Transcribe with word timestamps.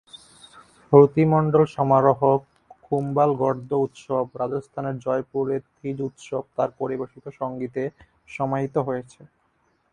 শ্রুতি-মণ্ডল-সমারোহ, 0.83 2.21
কুম্ভাল-গর্দ্ধ-উৎসব, 2.85 4.25
রাজস্থানের 4.35 4.95
জয়পুরে 4.99 5.55
তীজ-উৎসব 5.75 6.43
তাঁর 6.55 6.69
পরিবেশিত 6.79 7.25
সঙ্গীতে 7.39 7.83
সমাহিত 8.29 8.75
হয়েছে। 8.87 9.21